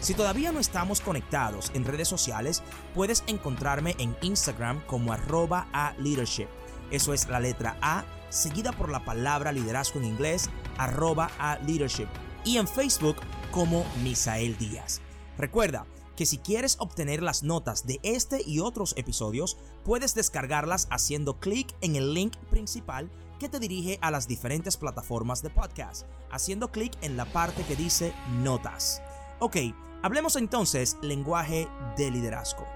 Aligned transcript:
Si 0.00 0.14
todavía 0.14 0.50
no 0.50 0.60
estamos 0.60 1.00
conectados 1.00 1.70
en 1.74 1.84
redes 1.84 2.08
sociales, 2.08 2.62
puedes 2.94 3.22
encontrarme 3.26 3.94
en 3.98 4.16
Instagram 4.22 4.84
como 4.86 5.12
arroba 5.12 5.68
a 5.72 5.94
leadership. 5.98 6.48
Eso 6.90 7.12
es 7.12 7.28
la 7.28 7.38
letra 7.38 7.76
A 7.82 8.04
seguida 8.30 8.72
por 8.72 8.90
la 8.90 9.04
palabra 9.04 9.52
liderazgo 9.52 9.98
en 9.98 10.06
inglés, 10.06 10.48
arroba 10.78 11.30
a 11.38 11.58
leadership. 11.58 12.08
Y 12.44 12.56
en 12.56 12.66
Facebook 12.66 13.16
como 13.50 13.84
Misael 14.02 14.56
Díaz. 14.56 15.00
Recuerda 15.36 15.86
que 16.16 16.26
si 16.26 16.38
quieres 16.38 16.76
obtener 16.78 17.22
las 17.22 17.42
notas 17.42 17.86
de 17.86 17.98
este 18.02 18.42
y 18.46 18.60
otros 18.60 18.94
episodios, 18.96 19.58
puedes 19.84 20.14
descargarlas 20.14 20.86
haciendo 20.90 21.38
clic 21.38 21.74
en 21.80 21.96
el 21.96 22.14
link 22.14 22.36
principal 22.50 23.10
que 23.38 23.48
te 23.48 23.58
dirige 23.58 23.98
a 24.02 24.10
las 24.10 24.28
diferentes 24.28 24.76
plataformas 24.76 25.42
de 25.42 25.50
podcast, 25.50 26.06
haciendo 26.30 26.70
clic 26.70 26.92
en 27.00 27.16
la 27.16 27.24
parte 27.24 27.64
que 27.64 27.74
dice 27.74 28.12
notas. 28.42 29.02
Ok, 29.38 29.56
Hablemos 30.02 30.36
entonces 30.36 30.96
lenguaje 31.02 31.68
de 31.96 32.10
liderazgo. 32.10 32.66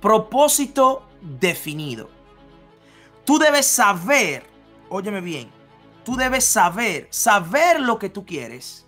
Propósito 0.00 1.08
definido. 1.22 2.10
Tú 3.24 3.38
debes 3.38 3.66
saber, 3.66 4.46
óyeme 4.90 5.22
bien, 5.22 5.50
tú 6.04 6.14
debes 6.16 6.44
saber, 6.44 7.08
saber 7.10 7.80
lo 7.80 7.98
que 7.98 8.10
tú 8.10 8.26
quieres. 8.26 8.86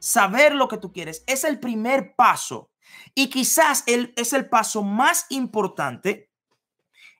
Saber 0.00 0.54
lo 0.54 0.68
que 0.68 0.76
tú 0.76 0.92
quieres 0.92 1.22
es 1.26 1.44
el 1.44 1.60
primer 1.60 2.14
paso 2.14 2.70
y 3.14 3.30
quizás 3.30 3.84
el, 3.86 4.12
es 4.16 4.32
el 4.32 4.48
paso 4.48 4.82
más 4.82 5.26
importante, 5.30 6.30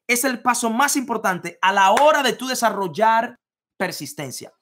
es 0.07 0.25
el 0.25 0.43
paso 0.43 0.69
más 0.71 0.97
importante 0.97 1.59
a 1.63 1.73
la 1.73 1.93
hora 1.93 2.23
de 2.23 2.35
tú 2.35 2.47
desarrollar 2.47 3.41
persistencia. 3.79 4.53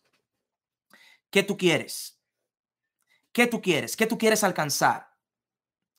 ¿Qué 1.31 1.43
tú 1.43 1.57
quieres? 1.57 2.12
¿Qué 3.33 3.47
tú 3.47 3.61
quieres? 3.61 3.97
¿Qué 3.97 4.07
tú 4.07 4.19
quieres 4.19 4.45
alcanzar? 4.45 5.09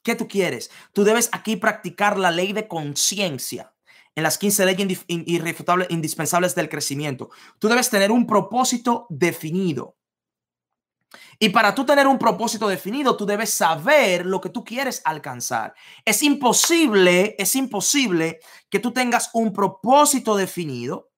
¿Qué 0.04 0.16
tú 0.16 0.28
quieres? 0.28 0.70
Tú 0.94 1.04
debes 1.04 1.30
aquí 1.32 1.56
practicar 1.56 2.18
la 2.18 2.32
ley 2.32 2.54
de 2.54 2.68
conciencia 2.68 3.74
en 4.16 4.24
las 4.24 4.38
15 4.38 4.66
leyes 4.66 5.06
irrefutables, 5.08 5.90
indispensables 5.90 6.54
del 6.54 6.70
crecimiento. 6.70 7.32
Tú 7.58 7.68
debes 7.68 7.90
tener 7.90 8.12
un 8.12 8.28
propósito 8.28 9.08
definido. 9.10 9.98
Y 11.40 11.50
para 11.50 11.74
tú 11.74 11.86
tener 11.86 12.08
un 12.08 12.20
propósito 12.20 12.68
definido, 12.68 13.18
tú 13.18 13.26
debes 13.26 13.52
saber 13.52 14.26
lo 14.26 14.42
que 14.42 14.50
tú 14.50 14.64
quieres 14.64 15.02
alcanzar. 15.06 15.74
Es 16.06 16.22
imposible, 16.24 17.36
es 17.38 17.56
imposible 17.56 18.40
que 18.70 18.80
tú 18.80 18.92
tengas 18.92 19.30
un 19.34 19.54
propósito 19.54 20.36
definido 20.36 21.13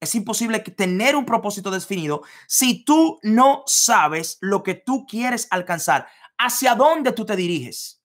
es 0.00 0.14
imposible 0.14 0.60
tener 0.60 1.14
un 1.14 1.26
propósito 1.26 1.70
definido 1.70 2.22
si 2.46 2.84
tú 2.84 3.20
no 3.22 3.62
sabes 3.66 4.38
lo 4.40 4.62
que 4.62 4.74
tú 4.74 5.06
quieres 5.06 5.46
alcanzar, 5.50 6.08
hacia 6.38 6.74
dónde 6.74 7.12
tú 7.12 7.26
te 7.26 7.36
diriges. 7.36 8.02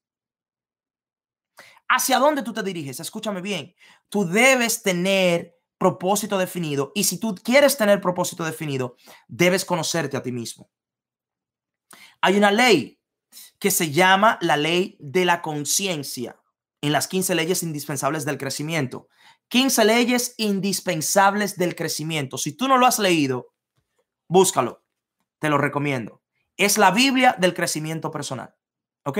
Hacia 1.87 2.19
dónde 2.19 2.43
tú 2.43 2.51
te 2.51 2.63
diriges, 2.63 2.99
escúchame 2.99 3.41
bien. 3.41 3.73
Tú 4.09 4.25
debes 4.25 4.81
tener 4.81 5.55
propósito 5.77 6.37
definido 6.37 6.91
y 6.95 7.03
si 7.05 7.19
tú 7.19 7.35
quieres 7.35 7.77
tener 7.77 8.01
propósito 8.01 8.43
definido, 8.43 8.97
debes 9.27 9.63
conocerte 9.63 10.17
a 10.17 10.23
ti 10.23 10.31
mismo. 10.31 10.69
Hay 12.21 12.37
una 12.37 12.51
ley 12.51 12.99
que 13.59 13.71
se 13.71 13.91
llama 13.91 14.37
la 14.41 14.57
ley 14.57 14.97
de 14.99 15.25
la 15.25 15.41
conciencia 15.41 16.41
en 16.81 16.91
las 16.91 17.07
15 17.07 17.35
leyes 17.35 17.63
indispensables 17.63 18.25
del 18.25 18.37
crecimiento. 18.37 19.09
15 19.49 19.85
leyes 19.85 20.33
indispensables 20.37 21.57
del 21.57 21.75
crecimiento. 21.75 22.37
Si 22.37 22.53
tú 22.53 22.67
no 22.67 22.77
lo 22.77 22.85
has 22.85 22.99
leído, 22.99 23.53
búscalo. 24.27 24.83
Te 25.39 25.49
lo 25.49 25.57
recomiendo. 25.57 26.21
Es 26.57 26.77
la 26.77 26.91
Biblia 26.91 27.35
del 27.37 27.53
crecimiento 27.53 28.11
personal. 28.11 28.55
¿Ok? 29.03 29.19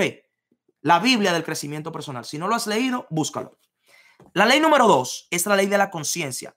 La 0.82 0.98
Biblia 0.98 1.32
del 1.32 1.44
crecimiento 1.44 1.92
personal. 1.92 2.24
Si 2.24 2.38
no 2.38 2.48
lo 2.48 2.54
has 2.54 2.66
leído, 2.66 3.06
búscalo. 3.10 3.58
La 4.32 4.46
ley 4.46 4.60
número 4.60 4.86
dos 4.86 5.28
es 5.30 5.46
la 5.46 5.56
ley 5.56 5.66
de 5.66 5.78
la 5.78 5.90
conciencia. 5.90 6.56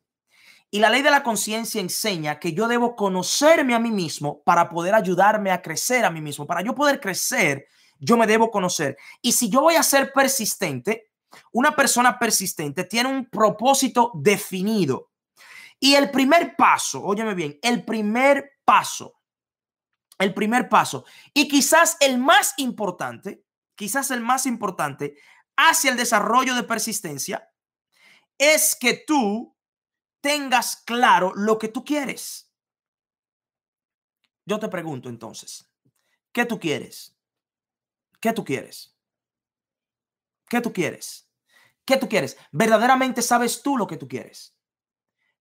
Y 0.71 0.79
la 0.79 0.89
ley 0.89 1.01
de 1.01 1.11
la 1.11 1.23
conciencia 1.23 1.81
enseña 1.81 2.39
que 2.39 2.53
yo 2.53 2.67
debo 2.67 2.95
conocerme 2.95 3.73
a 3.73 3.79
mí 3.79 3.91
mismo 3.91 4.43
para 4.43 4.69
poder 4.69 4.93
ayudarme 4.93 5.51
a 5.51 5.61
crecer 5.61 6.05
a 6.05 6.11
mí 6.11 6.21
mismo. 6.21 6.45
Para 6.45 6.61
yo 6.61 6.75
poder 6.75 6.99
crecer, 6.99 7.67
yo 7.99 8.17
me 8.17 8.27
debo 8.27 8.51
conocer. 8.51 8.97
Y 9.21 9.31
si 9.31 9.49
yo 9.49 9.61
voy 9.61 9.75
a 9.75 9.83
ser 9.83 10.13
persistente, 10.13 11.08
una 11.51 11.75
persona 11.75 12.17
persistente 12.17 12.83
tiene 12.83 13.09
un 13.09 13.29
propósito 13.29 14.11
definido. 14.15 15.11
Y 15.79 15.95
el 15.95 16.11
primer 16.11 16.55
paso, 16.55 17.03
óyeme 17.03 17.33
bien, 17.33 17.57
el 17.61 17.85
primer 17.85 18.59
paso, 18.65 19.21
el 20.17 20.33
primer 20.33 20.67
paso, 20.67 21.05
y 21.33 21.47
quizás 21.47 21.97
el 22.01 22.17
más 22.17 22.53
importante, 22.57 23.45
quizás 23.75 24.11
el 24.11 24.21
más 24.21 24.45
importante 24.45 25.15
hacia 25.55 25.91
el 25.91 25.97
desarrollo 25.97 26.55
de 26.55 26.63
persistencia, 26.63 27.49
es 28.37 28.75
que 28.75 29.03
tú 29.05 29.55
tengas 30.21 30.77
claro 30.85 31.33
lo 31.35 31.57
que 31.57 31.69
tú 31.69 31.83
quieres. 31.83 32.51
Yo 34.45 34.59
te 34.59 34.67
pregunto 34.67 35.09
entonces, 35.09 35.69
¿qué 36.31 36.45
tú 36.45 36.59
quieres? 36.59 37.15
¿Qué 38.19 38.33
tú 38.33 38.43
quieres? 38.43 38.98
¿Qué 40.49 40.61
tú 40.61 40.73
quieres? 40.73 41.29
¿Qué 41.85 41.97
tú 41.97 42.09
quieres? 42.09 42.37
¿Verdaderamente 42.51 43.21
sabes 43.21 43.61
tú 43.61 43.77
lo 43.77 43.87
que 43.87 43.97
tú 43.97 44.07
quieres? 44.07 44.55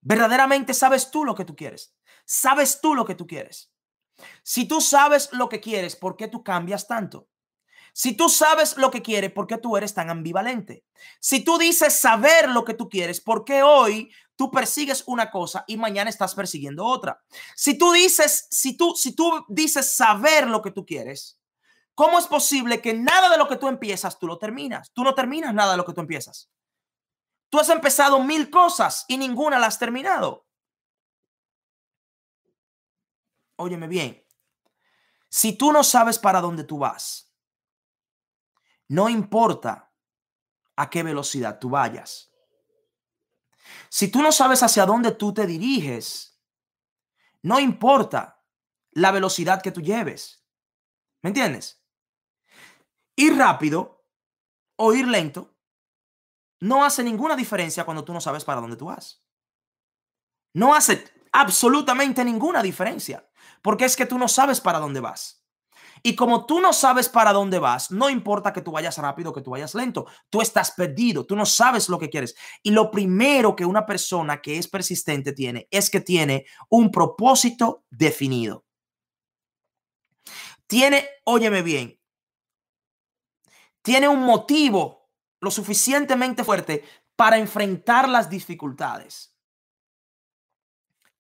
¿Verdaderamente 0.00 0.74
sabes 0.74 1.10
tú 1.10 1.24
lo 1.24 1.34
que 1.34 1.44
tú 1.44 1.56
quieres? 1.56 1.94
¿Sabes 2.24 2.80
tú 2.80 2.94
lo 2.94 3.04
que 3.04 3.14
tú 3.14 3.26
quieres? 3.26 3.72
Si 4.42 4.66
tú 4.66 4.80
sabes 4.80 5.30
lo 5.32 5.48
que 5.48 5.60
quieres, 5.60 5.96
¿por 5.96 6.16
qué 6.16 6.28
tú 6.28 6.44
cambias 6.44 6.86
tanto? 6.86 7.28
Si 7.92 8.16
tú 8.16 8.28
sabes 8.28 8.76
lo 8.76 8.91
que 8.91 9.02
quieres, 9.02 9.32
¿por 9.32 9.46
qué 9.46 9.58
tú 9.58 9.76
eres 9.76 9.94
tan 9.94 10.10
ambivalente? 10.10 10.84
Si 11.20 11.42
tú 11.42 11.58
dices 11.58 11.94
saber 11.98 12.48
lo 12.50 12.64
que 12.64 12.75
tú 12.75 12.88
quieres, 12.88 13.20
¿por 13.20 13.44
qué 13.44 13.62
hoy 13.62 14.12
tú 14.36 14.50
persigues 14.50 15.02
una 15.06 15.30
cosa 15.30 15.64
y 15.66 15.76
mañana 15.76 16.10
estás 16.10 16.34
persiguiendo 16.34 16.84
otra? 16.84 17.20
Si 17.56 17.76
tú 17.76 17.92
dices, 17.92 18.46
si 18.50 18.76
tú, 18.76 18.94
si 18.94 19.14
tú 19.14 19.44
dices 19.48 19.96
saber 19.96 20.46
lo 20.46 20.62
que 20.62 20.70
tú 20.70 20.84
quieres, 20.84 21.38
¿Cómo 21.98 22.16
es 22.20 22.28
posible 22.28 22.81
que 22.81 22.94
nada 22.94 23.28
de 23.28 23.36
lo 23.36 23.48
que 23.48 23.56
tú 23.56 23.66
empiezas 23.66 24.20
tú 24.20 24.28
lo 24.28 24.38
terminas? 24.38 24.92
Tú 24.92 25.03
no 25.03 25.16
terminas 25.16 25.53
nada 25.53 25.72
de 25.72 25.78
lo 25.78 25.84
que 25.84 25.92
tú 25.92 26.00
empiezas. 26.00 26.48
Tú 27.48 27.59
has 27.59 27.69
empezado 27.70 28.22
mil 28.22 28.50
cosas 28.50 29.04
y 29.09 29.19
ninguna 29.19 29.59
la 29.59 29.66
has 29.66 29.81
terminado. 29.81 30.47
Óyeme 33.56 33.88
bien. 33.88 34.25
Si 35.28 35.58
tú 35.58 35.72
no 35.72 35.82
sabes 35.82 36.20
para 36.20 36.41
dónde 36.41 36.62
tú 36.62 36.78
vas, 36.78 37.34
no 38.87 39.08
importa 39.08 39.92
a 40.76 40.88
qué 40.91 41.03
velocidad 41.03 41.58
tú 41.58 41.70
vayas. 41.70 42.31
Si 43.88 44.08
tú 44.08 44.22
no 44.22 44.31
sabes 44.31 44.62
hacia 44.62 44.87
dónde 44.87 45.11
tú 45.11 45.34
te 45.34 45.49
diriges, 45.49 46.40
no 47.43 47.58
importa 47.58 48.40
la 48.93 49.11
velocidad 49.11 49.61
que 49.61 49.72
tú 49.72 49.81
lleves. 49.81 50.44
¿Me 51.22 51.31
entiendes? 51.31 51.77
Ir 53.19 53.37
rápido 53.37 54.05
o 54.76 54.93
ir 54.94 55.09
lento 55.09 55.56
no 56.61 56.85
hace 56.85 57.03
ninguna 57.03 57.35
diferencia 57.35 57.85
cuando 57.85 58.05
tú 58.05 58.12
no 58.12 58.20
sabes 58.20 58.44
para 58.44 58.61
dónde 58.61 58.76
tú 58.76 58.87
vas. 58.87 59.25
No 60.55 60.73
hace 60.73 61.05
absolutamente 61.32 62.25
ninguna 62.25 62.62
diferencia, 62.62 63.29
porque 63.61 63.87
es 63.87 63.97
que 63.97 64.06
tú 64.06 64.19
no 64.19 64.29
sabes 64.29 64.61
para 64.61 64.79
dónde 64.79 65.00
vas. 65.00 65.44
Y 66.05 66.15
como 66.15 66.47
tú 66.47 66.61
no 66.61 66.73
sabes 66.73 67.09
para 67.09 67.32
dónde 67.32 67.59
vas, 67.59 67.91
no 67.91 68.09
importa 68.09 68.53
que 68.53 68.62
tú 68.62 68.70
vayas 68.70 68.97
rápido 68.99 69.31
o 69.31 69.35
que 69.35 69.43
tú 69.43 69.50
vayas 69.50 69.75
lento, 69.75 70.06
tú 70.31 70.41
estás 70.41 70.70
perdido, 70.70 71.26
tú 71.26 71.35
no 71.35 71.44
sabes 71.44 71.88
lo 71.88 71.99
que 71.99 72.11
quieres. 72.11 72.37
Y 72.62 72.70
lo 72.70 72.93
primero 72.93 73.56
que 73.56 73.65
una 73.65 73.85
persona 73.85 74.41
que 74.41 74.59
es 74.59 74.69
persistente 74.69 75.32
tiene 75.32 75.67
es 75.73 75.91
que 75.91 76.00
tiene 76.00 76.47
un 76.69 76.93
propósito 76.93 77.85
definido. 77.91 78.65
Tiene, 80.69 81.09
óyeme 81.25 81.62
bien, 81.62 81.97
tiene 83.88 84.06
un 84.06 84.20
motivo 84.20 85.08
lo 85.40 85.50
suficientemente 85.50 86.44
fuerte 86.44 86.85
para 87.17 87.38
enfrentar 87.38 88.06
las 88.06 88.29
dificultades. 88.29 89.35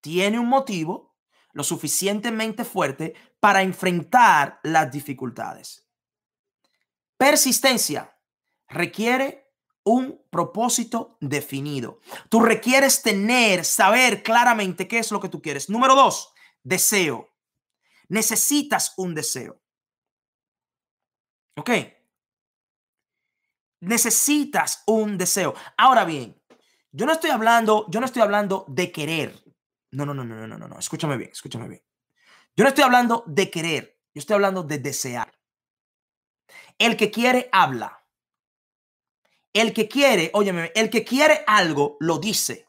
Tiene 0.02 0.38
un 0.38 0.50
motivo 0.50 1.16
lo 1.52 1.64
suficientemente 1.64 2.66
fuerte 2.66 3.14
para 3.40 3.62
enfrentar 3.62 4.60
las 4.64 4.92
dificultades. 4.92 5.88
Persistencia 7.16 8.14
requiere 8.68 9.50
un 9.82 10.22
propósito 10.28 11.16
definido. 11.22 12.02
Tú 12.28 12.40
requieres 12.40 13.00
tener, 13.00 13.64
saber 13.64 14.22
claramente 14.22 14.86
qué 14.86 14.98
es 14.98 15.10
lo 15.10 15.20
que 15.20 15.30
tú 15.30 15.40
quieres. 15.40 15.70
Número 15.70 15.94
dos, 15.94 16.34
deseo. 16.62 17.30
Necesitas 18.10 18.92
un 18.98 19.14
deseo. 19.14 19.58
¿Ok? 21.56 21.70
Necesitas 23.80 24.82
un 24.86 25.18
deseo. 25.18 25.54
Ahora 25.76 26.04
bien, 26.04 26.40
yo 26.90 27.06
no 27.06 27.12
estoy 27.12 27.30
hablando, 27.30 27.86
yo 27.88 28.00
no 28.00 28.06
estoy 28.06 28.22
hablando 28.22 28.64
de 28.68 28.90
querer. 28.90 29.42
No, 29.90 30.04
no, 30.04 30.14
no, 30.14 30.24
no, 30.24 30.46
no, 30.46 30.58
no, 30.58 30.68
no. 30.68 30.78
Escúchame 30.78 31.16
bien, 31.16 31.30
escúchame 31.30 31.68
bien. 31.68 31.82
Yo 32.56 32.64
no 32.64 32.68
estoy 32.68 32.84
hablando 32.84 33.24
de 33.26 33.50
querer. 33.50 34.00
Yo 34.14 34.20
estoy 34.20 34.34
hablando 34.34 34.62
de 34.62 34.78
desear. 34.78 35.32
El 36.78 36.96
que 36.96 37.10
quiere 37.10 37.48
habla. 37.52 38.04
El 39.52 39.72
que 39.72 39.88
quiere, 39.88 40.30
óyeme, 40.34 40.72
el 40.74 40.90
que 40.90 41.04
quiere 41.04 41.44
algo 41.46 41.96
lo 42.00 42.18
dice. 42.18 42.68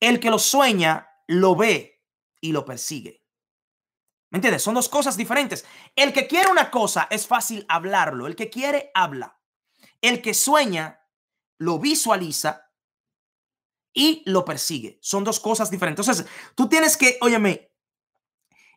El 0.00 0.20
que 0.20 0.30
lo 0.30 0.38
sueña 0.38 1.08
lo 1.26 1.56
ve 1.56 2.02
y 2.40 2.52
lo 2.52 2.64
persigue. 2.64 3.24
¿Me 4.30 4.38
entiendes? 4.38 4.62
Son 4.62 4.74
dos 4.74 4.88
cosas 4.88 5.16
diferentes. 5.16 5.64
El 5.94 6.12
que 6.12 6.26
quiere 6.26 6.50
una 6.50 6.70
cosa 6.70 7.06
es 7.10 7.26
fácil 7.26 7.64
hablarlo. 7.68 8.26
El 8.26 8.34
que 8.34 8.50
quiere 8.50 8.90
habla. 8.92 9.38
El 10.04 10.20
que 10.20 10.34
sueña 10.34 11.00
lo 11.56 11.78
visualiza 11.78 12.70
y 13.94 14.22
lo 14.26 14.44
persigue. 14.44 14.98
Son 15.00 15.24
dos 15.24 15.40
cosas 15.40 15.70
diferentes. 15.70 16.06
Entonces, 16.06 16.30
tú 16.54 16.68
tienes 16.68 16.98
que, 16.98 17.16
óyeme, 17.22 17.72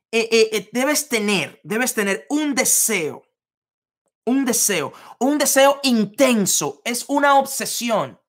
eh, 0.10 0.30
eh, 0.32 0.50
eh, 0.54 0.70
debes 0.72 1.10
tener, 1.10 1.60
debes 1.66 1.94
tener 1.94 2.26
un 2.30 2.56
deseo, 2.56 3.26
un 4.24 4.46
deseo, 4.46 4.94
un 5.20 5.38
deseo 5.38 5.82
intenso, 5.84 6.82
es 6.86 7.04
una 7.10 7.38
obsesión. 7.38 8.22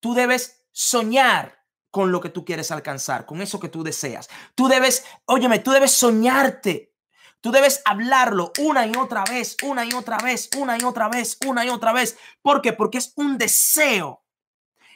Tú 0.00 0.14
debes 0.14 0.64
soñar 0.72 1.66
con 1.90 2.12
lo 2.12 2.22
que 2.22 2.30
tú 2.30 2.46
quieres 2.46 2.70
alcanzar, 2.70 3.26
con 3.26 3.42
eso 3.42 3.60
que 3.60 3.68
tú 3.68 3.82
deseas. 3.82 4.30
Tú 4.54 4.68
debes, 4.68 5.04
óyeme, 5.26 5.58
tú 5.58 5.70
debes 5.70 5.92
soñarte. 5.92 6.95
Tú 7.40 7.52
debes 7.52 7.82
hablarlo 7.84 8.52
una 8.58 8.86
y 8.86 8.96
otra 8.96 9.24
vez, 9.24 9.56
una 9.62 9.84
y 9.84 9.92
otra 9.92 10.18
vez, 10.18 10.48
una 10.56 10.76
y 10.78 10.82
otra 10.82 11.08
vez, 11.08 11.38
una 11.46 11.64
y 11.64 11.68
otra 11.68 11.92
vez. 11.92 12.18
¿Por 12.42 12.60
qué? 12.60 12.72
Porque 12.72 12.98
es 12.98 13.12
un 13.16 13.38
deseo. 13.38 14.24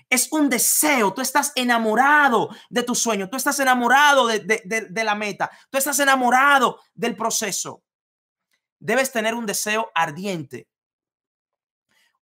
Es 0.09 0.33
un 0.33 0.49
deseo. 0.49 1.15
Tú 1.15 1.21
estás 1.21 1.53
enamorado 1.55 2.51
de 2.69 2.83
tu 2.83 2.97
sueño. 2.97 3.31
Tú 3.31 3.37
estás 3.37 3.61
enamorado 3.61 4.27
de, 4.27 4.41
de, 4.41 5.05
la 5.05 5.15
meta. 5.15 5.51
Tú 5.71 5.79
estás 5.79 5.99
enamorado 6.01 6.81
del 6.95 7.15
proceso. 7.15 7.85
Debes 8.81 9.13
tener 9.13 9.35
un 9.35 9.47
deseo 9.47 9.91
ardiente. 9.95 10.69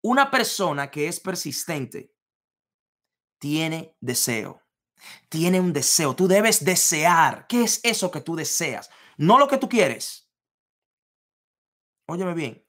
Una 0.02 0.30
persona 0.30 0.90
que 0.90 1.08
es 1.08 1.18
persistente 1.18 2.12
tiene 3.38 3.96
deseo. 4.00 4.62
Tiene 5.30 5.60
un 5.60 5.72
deseo. 5.72 6.14
Tú 6.14 6.28
debes 6.28 6.64
desear. 6.64 7.46
¿Qué 7.48 7.62
es 7.62 7.80
eso 7.82 8.10
que 8.10 8.20
tú 8.20 8.36
deseas? 8.36 8.90
No 9.18 9.38
lo 9.38 9.48
que 9.48 9.58
tú 9.58 9.68
quieres. 9.68 10.30
Óyeme 12.06 12.34
bien. 12.34 12.64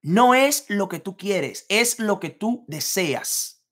No 0.00 0.34
es 0.34 0.64
lo 0.68 0.88
que 0.88 1.00
tú 1.00 1.16
quieres, 1.16 1.66
es 1.68 1.98
lo 1.98 2.18
que 2.18 2.30
tú 2.30 2.64
deseas. 2.66 3.64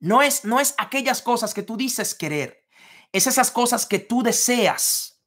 No 0.00 0.20
es, 0.20 0.44
no 0.44 0.60
es 0.60 0.74
aquellas 0.76 1.22
cosas 1.22 1.54
que 1.54 1.62
tú 1.62 1.76
dices 1.76 2.14
querer, 2.14 2.66
es 3.12 3.26
esas 3.26 3.50
cosas 3.50 3.86
que 3.86 3.98
tú 3.98 4.22
deseas. 4.22 5.22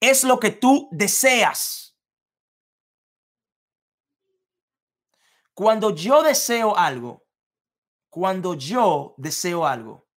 Es 0.00 0.24
lo 0.24 0.38
que 0.38 0.50
tú 0.50 0.88
deseas. 0.92 1.98
Cuando 5.52 5.90
yo 5.94 6.22
deseo 6.22 6.76
algo, 6.76 7.26
cuando 8.08 8.54
yo 8.54 9.14
deseo 9.18 9.66
algo, 9.66 10.07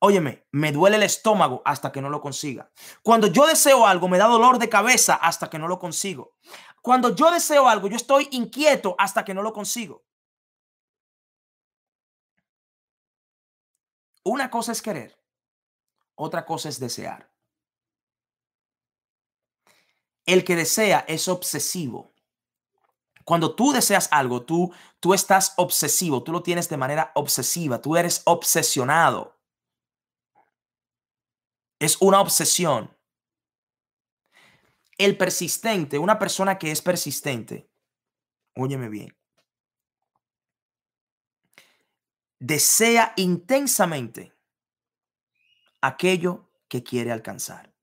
óyeme, 0.00 0.46
me 0.50 0.72
duele 0.72 0.96
el 0.96 1.02
estómago 1.02 1.62
hasta 1.64 1.92
que 1.92 2.00
no 2.00 2.10
lo 2.10 2.20
consiga. 2.20 2.70
Cuando 3.02 3.28
yo 3.28 3.46
deseo 3.46 3.86
algo, 3.86 4.08
me 4.08 4.18
da 4.18 4.26
dolor 4.26 4.58
de 4.58 4.68
cabeza 4.68 5.14
hasta 5.14 5.48
que 5.48 5.58
no 5.58 5.68
lo 5.68 5.78
consigo. 5.78 6.34
Cuando 6.82 7.14
yo 7.14 7.30
deseo 7.30 7.68
algo, 7.68 7.86
yo 7.86 7.96
estoy 7.96 8.28
inquieto 8.32 8.94
hasta 8.98 9.24
que 9.24 9.34
no 9.34 9.42
lo 9.42 9.52
consigo. 9.52 10.04
Una 14.24 14.50
cosa 14.50 14.72
es 14.72 14.82
querer, 14.82 15.18
otra 16.14 16.44
cosa 16.44 16.68
es 16.68 16.78
desear. 16.78 17.30
El 20.26 20.44
que 20.44 20.56
desea 20.56 21.04
es 21.08 21.28
obsesivo. 21.28 22.12
Cuando 23.24 23.54
tú 23.54 23.72
deseas 23.72 24.08
algo, 24.12 24.42
tú, 24.42 24.72
tú 24.98 25.14
estás 25.14 25.54
obsesivo, 25.56 26.22
tú 26.22 26.32
lo 26.32 26.42
tienes 26.42 26.68
de 26.68 26.76
manera 26.76 27.12
obsesiva, 27.14 27.80
tú 27.80 27.96
eres 27.96 28.22
obsesionado. 28.24 29.39
Es 31.80 31.96
una 32.00 32.20
obsesión. 32.20 32.96
El 34.98 35.16
persistente, 35.16 35.98
una 35.98 36.18
persona 36.18 36.58
que 36.58 36.70
es 36.70 36.82
persistente, 36.82 37.70
óyeme 38.54 38.90
bien, 38.90 39.16
desea 42.38 43.14
intensamente 43.16 44.36
aquello 45.80 46.50
que 46.68 46.82
quiere 46.82 47.12
alcanzar. 47.12 47.74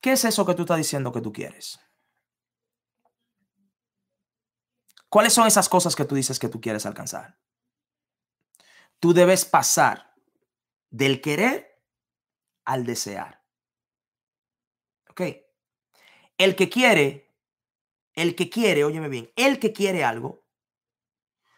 ¿Qué 0.00 0.12
es 0.12 0.24
eso 0.24 0.46
que 0.46 0.54
tú 0.54 0.62
estás 0.62 0.78
diciendo 0.78 1.10
que 1.10 1.20
tú 1.20 1.32
quieres? 1.32 1.80
¿Cuáles 5.08 5.32
son 5.32 5.48
esas 5.48 5.68
cosas 5.68 5.96
que 5.96 6.04
tú 6.04 6.14
dices 6.14 6.38
que 6.38 6.48
tú 6.48 6.60
quieres 6.60 6.86
alcanzar? 6.86 7.36
Tú 9.00 9.12
debes 9.12 9.44
pasar 9.44 10.14
del 10.90 11.20
querer 11.20 11.82
al 12.64 12.84
desear. 12.84 13.42
¿Ok? 15.10 15.22
El 16.38 16.56
que 16.56 16.68
quiere, 16.68 17.34
el 18.14 18.34
que 18.34 18.50
quiere, 18.50 18.84
óyeme 18.84 19.08
bien, 19.08 19.30
el 19.36 19.58
que 19.58 19.72
quiere 19.72 20.04
algo, 20.04 20.44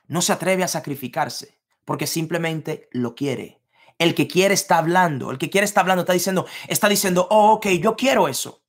no 0.06 0.22
se 0.22 0.32
atreve 0.32 0.64
a 0.64 0.68
sacrificarse 0.68 1.58
porque 1.84 2.06
simplemente 2.06 2.88
lo 2.92 3.14
quiere. 3.14 3.62
El 3.98 4.14
que 4.14 4.28
quiere 4.28 4.54
está 4.54 4.78
hablando, 4.78 5.30
el 5.30 5.38
que 5.38 5.50
quiere 5.50 5.64
está 5.64 5.80
hablando, 5.80 6.02
está 6.02 6.12
diciendo, 6.12 6.46
está 6.68 6.88
diciendo, 6.88 7.26
oh, 7.30 7.54
ok, 7.54 7.66
yo 7.80 7.96
quiero 7.96 8.28
eso. 8.28 8.62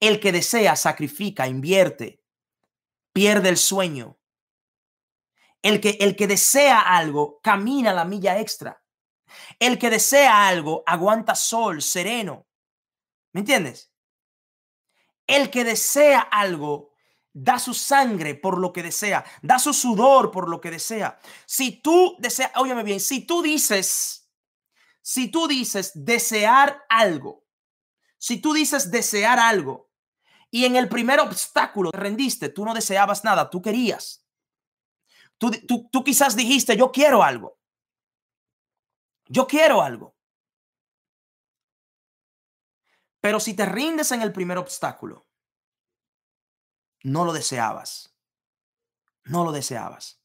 El 0.00 0.20
que 0.20 0.32
desea 0.32 0.76
sacrifica, 0.76 1.46
invierte, 1.46 2.22
pierde 3.12 3.48
el 3.48 3.56
sueño, 3.56 4.18
el 5.64 5.80
que, 5.80 5.96
el 5.98 6.14
que 6.14 6.26
desea 6.26 6.78
algo 6.78 7.40
camina 7.42 7.94
la 7.94 8.04
milla 8.04 8.38
extra. 8.38 8.82
El 9.58 9.78
que 9.78 9.88
desea 9.88 10.46
algo 10.46 10.82
aguanta 10.86 11.34
sol, 11.34 11.80
sereno. 11.80 12.46
¿Me 13.32 13.40
entiendes? 13.40 13.90
El 15.26 15.50
que 15.50 15.64
desea 15.64 16.20
algo 16.20 16.90
da 17.32 17.58
su 17.58 17.72
sangre 17.72 18.34
por 18.34 18.58
lo 18.58 18.74
que 18.74 18.82
desea, 18.82 19.24
da 19.40 19.58
su 19.58 19.72
sudor 19.72 20.30
por 20.30 20.50
lo 20.50 20.60
que 20.60 20.70
desea. 20.70 21.18
Si 21.46 21.80
tú 21.80 22.14
deseas, 22.18 22.52
óyeme 22.56 22.82
bien, 22.82 23.00
si 23.00 23.26
tú 23.26 23.40
dices, 23.40 24.30
si 25.00 25.28
tú 25.28 25.48
dices 25.48 25.92
desear 25.94 26.84
algo, 26.90 27.46
si 28.18 28.36
tú 28.36 28.52
dices 28.52 28.90
desear 28.90 29.38
algo 29.38 29.90
y 30.50 30.66
en 30.66 30.76
el 30.76 30.90
primer 30.90 31.20
obstáculo 31.20 31.90
te 31.90 31.98
rendiste, 31.98 32.50
tú 32.50 32.66
no 32.66 32.74
deseabas 32.74 33.24
nada, 33.24 33.48
tú 33.48 33.62
querías. 33.62 34.23
Tú, 35.50 36.04
quizás 36.04 36.36
dijiste, 36.36 36.76
yo 36.76 36.92
quiero 36.92 37.22
algo. 37.22 37.58
Yo 39.26 39.46
quiero 39.46 39.82
algo. 39.82 40.16
Pero 43.20 43.40
si 43.40 43.54
te 43.54 43.64
rindes 43.64 44.12
en 44.12 44.22
el 44.22 44.32
primer 44.32 44.58
obstáculo, 44.58 45.26
no 47.02 47.24
lo 47.24 47.32
deseabas. 47.32 48.14
No 49.24 49.44
lo 49.44 49.52
deseabas. 49.52 50.22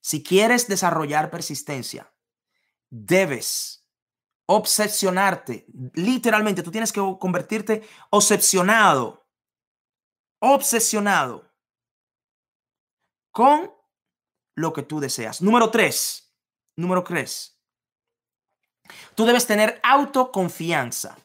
Si 0.00 0.22
quieres 0.22 0.66
desarrollar 0.66 1.30
persistencia, 1.30 2.12
debes 2.88 3.86
obsesionarte. 4.46 5.66
Literalmente, 5.94 6.62
tú 6.62 6.70
tienes 6.70 6.92
que 6.92 7.00
convertirte 7.18 7.86
obsesionado, 8.10 9.28
obsesionado 10.40 11.52
con 13.30 13.72
lo 14.54 14.72
que 14.72 14.82
tú 14.82 15.00
deseas. 15.00 15.40
Número 15.42 15.70
tres, 15.70 16.34
número 16.76 17.02
tres, 17.02 17.58
tú 19.14 19.24
debes 19.24 19.46
tener 19.46 19.80
autoconfianza. 19.82 21.16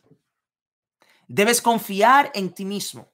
Debes 1.28 1.62
confiar 1.62 2.32
en 2.34 2.54
ti 2.54 2.66
mismo. 2.66 3.12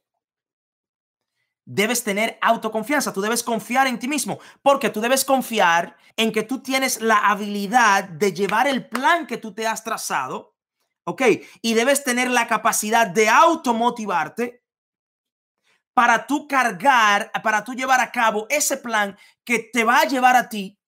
Debes 1.66 2.04
tener 2.04 2.38
autoconfianza, 2.42 3.14
tú 3.14 3.22
debes 3.22 3.42
confiar 3.42 3.88
en 3.88 3.98
ti 3.98 4.08
mismo, 4.08 4.40
porque 4.62 4.90
tú 4.90 5.00
debes 5.00 5.24
confiar 5.24 5.96
en 6.18 6.34
que 6.34 6.44
tú 6.44 6.62
tienes 6.62 7.02
la 7.02 7.30
habilidad 7.30 8.04
de 8.04 8.34
llevar 8.34 8.68
el 8.68 8.88
plan 8.90 9.26
que 9.26 9.38
tú 9.38 9.54
te 9.54 9.66
has 9.66 9.84
trazado 9.84 10.54
¿Ok? 11.06 11.22
Y 11.62 11.74
debes 11.74 12.04
tener 12.04 12.30
la 12.30 12.48
capacidad 12.48 13.08
de 13.08 13.30
automotivarte 13.30 14.63
para 15.94 16.28
tú 16.28 16.48
cargar, 16.48 17.32
para 17.44 17.64
tú 17.64 17.74
llevar 17.74 18.02
a 18.02 18.12
cabo 18.12 18.48
ese 18.50 18.78
plan 18.78 19.18
que 19.44 19.60
te 19.60 19.84
va 19.84 20.00
a 20.00 20.06
llevar 20.06 20.36
a 20.36 20.50
ti, 20.50 20.80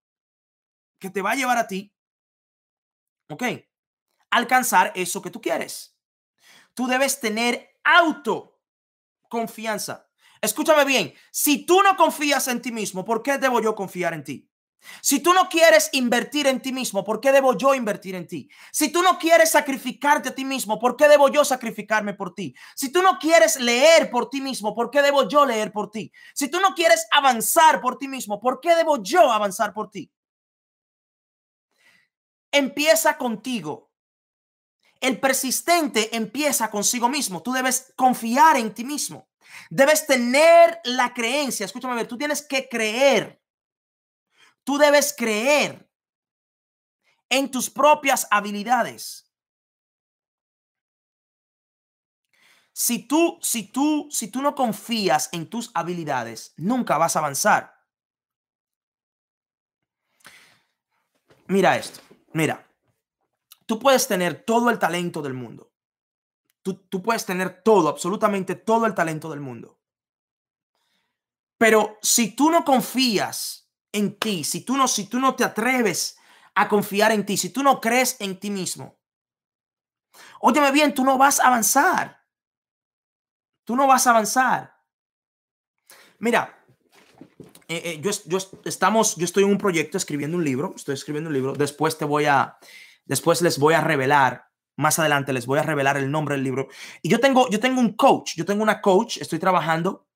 que 0.99 1.09
te 1.09 1.21
va 1.21 1.31
a 1.31 1.35
llevar 1.35 1.57
a 1.57 1.67
ti, 1.67 1.93
¿ok? 3.29 3.43
Alcanzar 4.31 4.91
eso 4.95 5.21
que 5.21 5.29
tú 5.29 5.41
quieres. 5.41 5.97
Tú 6.73 6.87
debes 6.87 7.19
tener 7.19 7.79
autoconfianza. 7.83 10.09
Escúchame 10.41 10.85
bien, 10.85 11.13
si 11.31 11.65
tú 11.65 11.81
no 11.81 11.95
confías 11.95 12.47
en 12.47 12.61
ti 12.61 12.71
mismo, 12.71 13.05
¿por 13.05 13.23
qué 13.23 13.37
debo 13.37 13.61
yo 13.61 13.75
confiar 13.75 14.13
en 14.13 14.23
ti? 14.23 14.49
Si 15.01 15.19
tú 15.19 15.33
no 15.33 15.49
quieres 15.49 15.89
invertir 15.93 16.47
en 16.47 16.61
ti 16.61 16.71
mismo, 16.71 17.03
¿por 17.03 17.19
qué 17.19 17.31
debo 17.31 17.57
yo 17.57 17.73
invertir 17.75 18.15
en 18.15 18.27
ti? 18.27 18.49
Si 18.71 18.91
tú 18.91 19.01
no 19.01 19.17
quieres 19.17 19.51
sacrificarte 19.51 20.29
a 20.29 20.35
ti 20.35 20.45
mismo, 20.45 20.79
¿por 20.79 20.95
qué 20.95 21.07
debo 21.07 21.29
yo 21.29 21.45
sacrificarme 21.45 22.13
por 22.13 22.33
ti? 22.33 22.55
Si 22.75 22.91
tú 22.91 23.01
no 23.01 23.17
quieres 23.19 23.59
leer 23.59 24.09
por 24.09 24.29
ti 24.29 24.41
mismo, 24.41 24.75
¿por 24.75 24.89
qué 24.89 25.01
debo 25.01 25.27
yo 25.27 25.45
leer 25.45 25.71
por 25.71 25.91
ti? 25.91 26.11
Si 26.33 26.49
tú 26.49 26.59
no 26.59 26.73
quieres 26.75 27.07
avanzar 27.11 27.81
por 27.81 27.97
ti 27.97 28.07
mismo, 28.07 28.39
¿por 28.39 28.59
qué 28.59 28.75
debo 28.75 29.01
yo 29.01 29.31
avanzar 29.31 29.73
por 29.73 29.89
ti? 29.89 30.11
Empieza 32.51 33.17
contigo. 33.17 33.91
El 35.01 35.19
persistente 35.19 36.15
empieza 36.15 36.71
consigo 36.71 37.09
mismo. 37.09 37.43
Tú 37.43 37.51
debes 37.51 37.93
confiar 37.95 38.57
en 38.57 38.73
ti 38.73 38.83
mismo. 38.83 39.27
Debes 39.69 40.07
tener 40.07 40.79
la 40.83 41.13
creencia. 41.13 41.65
Escúchame, 41.65 41.95
ver, 41.95 42.07
tú 42.07 42.17
tienes 42.17 42.41
que 42.41 42.67
creer. 42.69 43.41
Tú 44.65 44.77
debes 44.77 45.15
creer 45.17 45.89
en 47.29 47.49
tus 47.49 47.69
propias 47.69 48.27
habilidades. 48.29 49.31
Si 52.73 53.07
tú, 53.07 53.39
si 53.41 53.71
tú, 53.71 54.09
si 54.11 54.27
tú 54.27 54.41
no 54.41 54.53
confías 54.53 55.29
en 55.31 55.49
tus 55.49 55.71
habilidades, 55.73 56.53
nunca 56.57 56.97
vas 56.97 57.15
a 57.15 57.19
avanzar. 57.19 57.73
Mira 61.47 61.77
esto, 61.77 62.01
mira, 62.33 62.67
tú 63.65 63.79
puedes 63.79 64.07
tener 64.07 64.43
todo 64.43 64.69
el 64.69 64.77
talento 64.77 65.21
del 65.21 65.35
mundo, 65.35 65.71
Tú, 66.89 67.03
puedes 67.03 67.27
tener 67.27 67.61
todo, 67.61 67.89
absolutamente 67.89 68.55
todo 68.55 68.87
el 68.87 68.95
talento 68.95 69.29
del 69.29 69.39
mundo. 69.39 69.77
Pero 71.59 71.99
si 72.01 72.35
tú 72.35 72.49
no 72.49 72.65
confías 72.65 73.64
en 73.95 74.17
ti, 74.17 74.43
si 74.43 74.61
tú 74.61 74.77
no, 74.77 74.87
si 74.87 75.07
tú 75.07 75.19
no 75.19 75.35
te 75.35 75.43
atreves 75.43 76.17
a 76.53 76.67
confiar 76.67 77.11
en 77.11 77.25
ti, 77.25 77.37
si 77.37 77.49
tú 77.49 77.63
no 77.63 77.79
crees 77.81 78.17
en 78.19 78.39
ti 78.39 78.49
mismo, 78.49 78.97
óyeme 80.39 80.71
bien, 80.71 80.93
tú 80.93 81.03
no 81.03 81.17
vas 81.17 81.39
a 81.39 81.47
avanzar. 81.47 82.23
Tú 83.63 83.75
no 83.75 83.87
vas 83.87 84.05
a 84.05 84.11
avanzar. 84.11 84.75
Mira, 86.19 86.63
eh, 87.67 87.81
eh, 87.83 88.01
yo, 88.01 88.11
yo, 88.25 88.37
estamos, 88.63 89.15
yo 89.15 89.25
estoy 89.25 89.43
en 89.43 89.49
un 89.49 89.57
proyecto 89.57 89.97
escribiendo 89.97 90.37
un 90.37 90.43
libro, 90.43 90.73
estoy 90.75 90.93
escribiendo 90.93 91.29
un 91.29 91.33
libro, 91.33 91.53
después 91.53 91.97
te 91.97 92.05
voy 92.05 92.25
a, 92.25 92.57
después 93.05 93.41
les 93.41 93.57
voy 93.57 93.73
a 93.73 93.81
revelar 93.81 94.45
más 94.77 94.99
adelante 94.99 95.33
les 95.33 95.45
voy 95.45 95.59
a 95.59 95.63
revelar 95.63 95.97
el 95.97 96.11
nombre 96.11 96.35
del 96.35 96.43
libro. 96.43 96.67
Y 97.01 97.09
yo 97.09 97.19
tengo, 97.19 97.49
yo 97.49 97.59
tengo 97.59 97.79
un 97.79 97.93
coach, 97.93 98.35
yo 98.35 98.45
tengo 98.45 98.63
una 98.63 98.81
coach, 98.81 99.17
estoy 99.17 99.39
trabajando, 99.39 100.07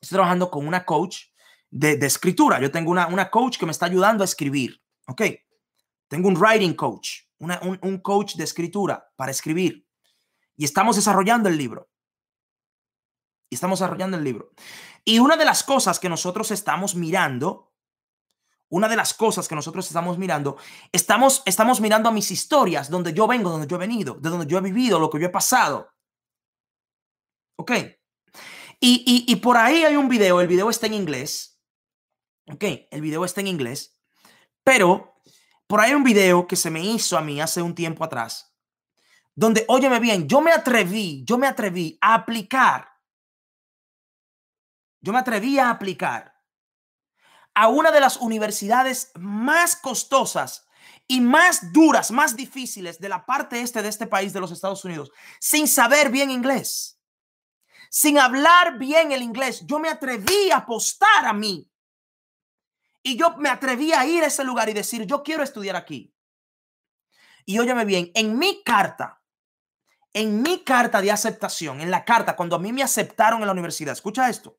estoy 0.00 0.16
trabajando 0.16 0.50
con 0.50 0.66
una 0.66 0.84
coach 0.84 1.29
de, 1.70 1.94
escritura. 2.06 2.60
Yo 2.60 2.70
tengo 2.70 2.90
una, 2.90 3.06
una, 3.06 3.30
coach 3.30 3.58
que 3.58 3.66
me 3.66 3.72
está 3.72 3.86
ayudando 3.86 4.22
a 4.22 4.26
escribir, 4.26 4.82
¿ok? 5.06 5.22
Tengo 6.08 6.28
un 6.28 6.36
writing 6.36 6.74
coach, 6.74 7.22
un, 7.38 7.78
un 7.82 7.98
coach 7.98 8.34
de 8.34 8.44
escritura 8.44 9.08
para 9.16 9.30
escribir. 9.30 9.86
Y 10.56 10.64
estamos 10.64 10.96
desarrollando 10.96 11.48
el 11.48 11.56
libro. 11.56 11.88
Y 13.48 13.54
estamos 13.54 13.80
desarrollando 13.80 14.16
el 14.16 14.24
libro. 14.24 14.50
Y 15.04 15.18
una 15.18 15.36
de 15.36 15.44
las 15.44 15.62
cosas 15.62 15.98
que 15.98 16.08
nosotros 16.08 16.50
estamos 16.50 16.94
mirando 16.94 17.70
una 18.70 18.88
de 18.88 18.96
las 18.96 19.12
cosas 19.14 19.48
que 19.48 19.54
nosotros 19.54 19.86
estamos 19.86 20.16
mirando, 20.16 20.56
estamos, 20.92 21.42
estamos 21.44 21.80
mirando 21.80 22.08
a 22.08 22.12
mis 22.12 22.30
historias, 22.30 22.88
donde 22.88 23.12
yo 23.12 23.26
vengo, 23.26 23.50
donde 23.50 23.66
yo 23.66 23.76
he 23.76 23.80
venido, 23.80 24.14
de 24.14 24.30
donde 24.30 24.46
yo 24.46 24.58
he 24.58 24.62
vivido, 24.62 24.98
lo 24.98 25.10
que 25.10 25.18
yo 25.18 25.26
he 25.26 25.30
pasado. 25.30 25.92
¿Ok? 27.56 27.72
Y, 28.82 29.26
y, 29.28 29.36
por 29.36 29.58
ahí 29.58 29.84
hay 29.84 29.96
un 29.96 30.08
video, 30.08 30.40
el 30.40 30.46
video 30.46 30.70
está 30.70 30.86
en 30.86 30.94
inglés. 30.94 31.49
¿Ok? 32.52 32.64
El 32.90 33.00
video 33.00 33.24
está 33.24 33.40
en 33.40 33.48
inglés. 33.48 34.00
Pero 34.64 35.10
por 35.66 35.80
ahí 35.80 35.90
hay 35.90 35.94
un 35.94 36.04
video 36.04 36.46
que 36.46 36.56
se 36.56 36.70
me 36.70 36.84
hizo 36.84 37.16
a 37.16 37.20
mí 37.20 37.40
hace 37.40 37.62
un 37.62 37.74
tiempo 37.74 38.02
atrás, 38.02 38.56
donde, 39.36 39.64
óyeme 39.68 40.00
bien, 40.00 40.26
yo 40.26 40.40
me 40.40 40.50
atreví, 40.50 41.24
yo 41.24 41.38
me 41.38 41.46
atreví 41.46 41.96
a 42.00 42.14
aplicar. 42.14 42.88
Yo 45.00 45.12
me 45.12 45.20
atreví 45.20 45.58
a 45.58 45.70
aplicar 45.70 46.34
a 47.54 47.68
una 47.68 47.92
de 47.92 48.00
las 48.00 48.16
universidades 48.16 49.12
más 49.14 49.76
costosas 49.76 50.66
y 51.06 51.20
más 51.20 51.72
duras, 51.72 52.10
más 52.10 52.36
difíciles 52.36 52.98
de 52.98 53.08
la 53.08 53.24
parte 53.24 53.60
este 53.60 53.80
de 53.80 53.88
este 53.88 54.06
país 54.08 54.32
de 54.32 54.40
los 54.40 54.50
Estados 54.50 54.84
Unidos, 54.84 55.10
sin 55.38 55.68
saber 55.68 56.10
bien 56.10 56.30
inglés, 56.30 57.00
sin 57.90 58.18
hablar 58.18 58.76
bien 58.76 59.12
el 59.12 59.22
inglés. 59.22 59.64
Yo 59.66 59.78
me 59.78 59.88
atreví 59.88 60.50
a 60.50 60.58
apostar 60.58 61.26
a 61.26 61.32
mí. 61.32 61.69
Y 63.02 63.16
yo 63.16 63.36
me 63.38 63.48
atreví 63.48 63.92
a 63.92 64.04
ir 64.06 64.22
a 64.22 64.26
ese 64.26 64.44
lugar 64.44 64.68
y 64.68 64.72
decir, 64.72 65.06
yo 65.06 65.22
quiero 65.22 65.42
estudiar 65.42 65.76
aquí. 65.76 66.14
Y 67.46 67.58
óyeme 67.58 67.84
bien, 67.84 68.10
en 68.14 68.38
mi 68.38 68.62
carta, 68.62 69.22
en 70.12 70.42
mi 70.42 70.62
carta 70.62 71.00
de 71.00 71.10
aceptación, 71.10 71.80
en 71.80 71.90
la 71.90 72.04
carta, 72.04 72.36
cuando 72.36 72.56
a 72.56 72.58
mí 72.58 72.72
me 72.72 72.82
aceptaron 72.82 73.40
en 73.40 73.46
la 73.46 73.52
universidad, 73.52 73.92
escucha 73.92 74.28
esto, 74.28 74.58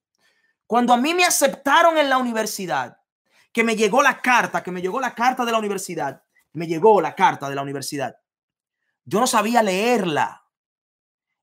cuando 0.65 0.93
a 0.93 0.97
mí 0.97 1.13
me 1.13 1.25
aceptaron 1.25 1.97
en 1.97 2.09
la 2.09 2.17
universidad, 2.17 2.97
que 3.51 3.63
me 3.63 3.75
llegó 3.75 4.01
la 4.01 4.21
carta, 4.21 4.63
que 4.63 4.71
me 4.71 4.81
llegó 4.81 4.99
la 4.99 5.13
carta 5.13 5.45
de 5.45 5.51
la 5.51 5.59
universidad, 5.59 6.23
me 6.53 6.67
llegó 6.67 7.01
la 7.01 7.15
carta 7.15 7.49
de 7.49 7.55
la 7.55 7.61
universidad. 7.61 8.15
Yo 9.03 9.19
no 9.19 9.27
sabía 9.27 9.61
leerla. 9.63 10.45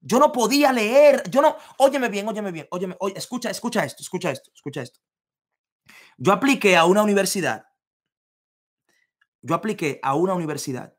Yo 0.00 0.18
no 0.18 0.32
podía 0.32 0.72
leer. 0.72 1.28
Yo 1.28 1.42
no, 1.42 1.56
óyeme 1.78 2.08
bien, 2.08 2.26
óyeme 2.28 2.52
bien, 2.52 2.66
óyeme, 2.70 2.96
oye, 3.00 3.18
escucha, 3.18 3.50
escucha 3.50 3.84
esto, 3.84 4.02
escucha 4.02 4.30
esto, 4.30 4.50
escucha 4.54 4.82
esto. 4.82 5.00
Yo 6.18 6.32
apliqué 6.32 6.76
a 6.76 6.84
una 6.84 7.02
universidad. 7.04 7.66
Yo 9.40 9.54
apliqué 9.54 10.00
a 10.02 10.16
una 10.16 10.34
universidad 10.34 10.96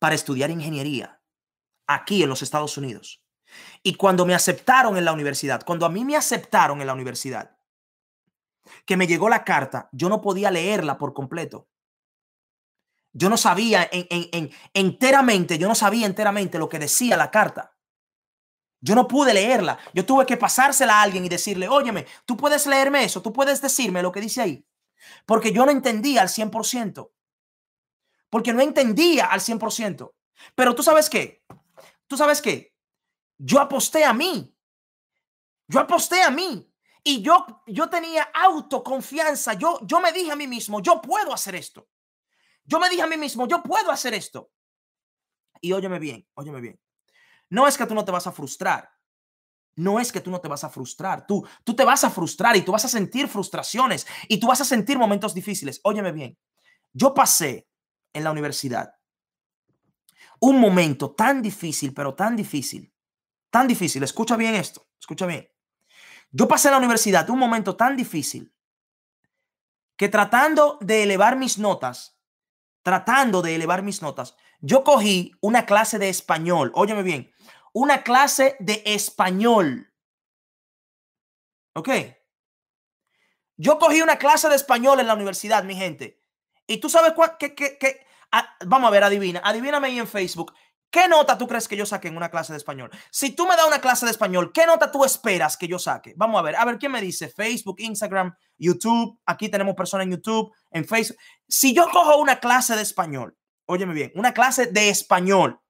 para 0.00 0.16
estudiar 0.16 0.50
ingeniería 0.50 1.22
aquí 1.86 2.24
en 2.24 2.28
los 2.28 2.42
Estados 2.42 2.76
Unidos. 2.76 3.22
Y 3.84 3.94
cuando 3.94 4.26
me 4.26 4.34
aceptaron 4.34 4.96
en 4.96 5.04
la 5.04 5.12
universidad, 5.12 5.62
cuando 5.64 5.86
a 5.86 5.90
mí 5.90 6.04
me 6.04 6.16
aceptaron 6.16 6.80
en 6.80 6.88
la 6.88 6.92
universidad, 6.92 7.56
que 8.84 8.96
me 8.96 9.06
llegó 9.06 9.28
la 9.28 9.44
carta, 9.44 9.88
yo 9.92 10.08
no 10.08 10.20
podía 10.20 10.50
leerla 10.50 10.98
por 10.98 11.14
completo. 11.14 11.68
Yo 13.12 13.30
no 13.30 13.36
sabía 13.36 13.88
en, 13.90 14.06
en, 14.10 14.50
enteramente, 14.74 15.56
yo 15.56 15.68
no 15.68 15.76
sabía 15.76 16.06
enteramente 16.06 16.58
lo 16.58 16.68
que 16.68 16.80
decía 16.80 17.16
la 17.16 17.30
carta. 17.30 17.77
Yo 18.80 18.94
no 18.94 19.08
pude 19.08 19.34
leerla. 19.34 19.78
Yo 19.92 20.06
tuve 20.06 20.26
que 20.26 20.36
pasársela 20.36 21.00
a 21.00 21.02
alguien 21.02 21.24
y 21.24 21.28
decirle, 21.28 21.68
óyeme, 21.68 22.06
tú 22.24 22.36
puedes 22.36 22.66
leerme 22.66 23.04
eso, 23.04 23.22
tú 23.22 23.32
puedes 23.32 23.60
decirme 23.60 24.02
lo 24.02 24.12
que 24.12 24.20
dice 24.20 24.40
ahí. 24.40 24.64
Porque 25.26 25.52
yo 25.52 25.64
no 25.64 25.72
entendía 25.72 26.22
al 26.22 26.28
100%. 26.28 27.10
Porque 28.30 28.52
no 28.52 28.60
entendía 28.60 29.26
al 29.26 29.40
100%. 29.40 30.14
Pero 30.54 30.74
tú 30.74 30.82
sabes 30.82 31.10
qué? 31.10 31.44
Tú 32.06 32.16
sabes 32.16 32.40
qué? 32.40 32.74
Yo 33.38 33.60
aposté 33.60 34.04
a 34.04 34.12
mí. 34.12 34.54
Yo 35.66 35.80
aposté 35.80 36.22
a 36.22 36.30
mí. 36.30 36.70
Y 37.02 37.22
yo, 37.22 37.62
yo 37.66 37.88
tenía 37.88 38.24
autoconfianza. 38.34 39.54
Yo, 39.54 39.80
yo 39.82 40.00
me 40.00 40.12
dije 40.12 40.32
a 40.32 40.36
mí 40.36 40.46
mismo, 40.46 40.80
yo 40.80 41.00
puedo 41.00 41.32
hacer 41.32 41.54
esto. 41.54 41.88
Yo 42.64 42.78
me 42.78 42.90
dije 42.90 43.02
a 43.02 43.06
mí 43.06 43.16
mismo, 43.16 43.48
yo 43.48 43.62
puedo 43.62 43.90
hacer 43.90 44.14
esto. 44.14 44.50
Y 45.60 45.72
óyeme 45.72 45.98
bien, 45.98 46.28
óyeme 46.34 46.60
bien. 46.60 46.80
No 47.50 47.66
es 47.66 47.76
que 47.76 47.86
tú 47.86 47.94
no 47.94 48.04
te 48.04 48.12
vas 48.12 48.26
a 48.26 48.32
frustrar. 48.32 48.90
No 49.76 50.00
es 50.00 50.10
que 50.10 50.20
tú 50.20 50.30
no 50.30 50.40
te 50.40 50.48
vas 50.48 50.64
a 50.64 50.70
frustrar. 50.70 51.26
Tú, 51.26 51.46
tú 51.64 51.74
te 51.74 51.84
vas 51.84 52.02
a 52.04 52.10
frustrar 52.10 52.56
y 52.56 52.62
tú 52.62 52.72
vas 52.72 52.84
a 52.84 52.88
sentir 52.88 53.28
frustraciones 53.28 54.06
y 54.28 54.38
tú 54.38 54.48
vas 54.48 54.60
a 54.60 54.64
sentir 54.64 54.98
momentos 54.98 55.34
difíciles. 55.34 55.80
Óyeme 55.84 56.12
bien. 56.12 56.36
Yo 56.92 57.14
pasé 57.14 57.68
en 58.12 58.24
la 58.24 58.32
universidad 58.32 58.92
un 60.40 60.60
momento 60.60 61.12
tan 61.12 61.42
difícil, 61.42 61.94
pero 61.94 62.14
tan 62.14 62.36
difícil, 62.36 62.92
tan 63.50 63.66
difícil. 63.66 64.02
Escucha 64.02 64.36
bien 64.36 64.54
esto, 64.54 64.86
escucha 64.98 65.26
bien. 65.26 65.48
Yo 66.30 66.46
pasé 66.46 66.68
en 66.68 66.72
la 66.72 66.78
universidad 66.78 67.28
un 67.30 67.38
momento 67.38 67.76
tan 67.76 67.96
difícil 67.96 68.52
que 69.96 70.08
tratando 70.08 70.78
de 70.80 71.02
elevar 71.02 71.36
mis 71.36 71.58
notas, 71.58 72.18
tratando 72.82 73.42
de 73.42 73.56
elevar 73.56 73.82
mis 73.82 74.02
notas, 74.02 74.36
yo 74.60 74.84
cogí 74.84 75.32
una 75.40 75.66
clase 75.66 75.98
de 75.98 76.08
español. 76.08 76.70
Óyeme 76.74 77.02
bien, 77.02 77.32
una 77.78 78.02
clase 78.02 78.56
de 78.58 78.82
español. 78.84 79.92
¿Ok? 81.74 81.88
Yo 83.56 83.78
cogí 83.78 84.02
una 84.02 84.18
clase 84.18 84.48
de 84.48 84.56
español 84.56 84.98
en 84.98 85.06
la 85.06 85.14
universidad, 85.14 85.62
mi 85.62 85.76
gente. 85.76 86.20
Y 86.66 86.78
tú 86.78 86.90
sabes 86.90 87.12
cuál, 87.12 87.36
que, 87.38 87.54
que, 87.54 87.78
que 87.78 88.04
ah, 88.32 88.52
vamos 88.66 88.88
a 88.88 88.90
ver, 88.90 89.04
adivina, 89.04 89.40
adivíname 89.44 89.86
ahí 89.86 89.98
en 90.00 90.08
Facebook. 90.08 90.52
¿Qué 90.90 91.06
nota 91.06 91.38
tú 91.38 91.46
crees 91.46 91.68
que 91.68 91.76
yo 91.76 91.86
saque 91.86 92.08
en 92.08 92.16
una 92.16 92.30
clase 92.30 92.52
de 92.52 92.56
español? 92.56 92.90
Si 93.12 93.30
tú 93.36 93.46
me 93.46 93.54
das 93.54 93.68
una 93.68 93.80
clase 93.80 94.06
de 94.06 94.10
español, 94.10 94.50
¿qué 94.52 94.66
nota 94.66 94.90
tú 94.90 95.04
esperas 95.04 95.56
que 95.56 95.68
yo 95.68 95.78
saque? 95.78 96.14
Vamos 96.16 96.40
a 96.40 96.42
ver, 96.42 96.56
a 96.56 96.64
ver, 96.64 96.78
¿quién 96.78 96.90
me 96.90 97.00
dice? 97.00 97.28
Facebook, 97.28 97.76
Instagram, 97.78 98.34
YouTube. 98.56 99.20
Aquí 99.24 99.48
tenemos 99.48 99.76
personas 99.76 100.06
en 100.06 100.12
YouTube, 100.12 100.52
en 100.72 100.84
Facebook. 100.84 101.18
Si 101.46 101.74
yo 101.74 101.88
cojo 101.90 102.16
una 102.16 102.40
clase 102.40 102.74
de 102.74 102.82
español, 102.82 103.38
óyeme 103.66 103.94
bien, 103.94 104.10
una 104.16 104.34
clase 104.34 104.66
de 104.66 104.88
español 104.88 105.60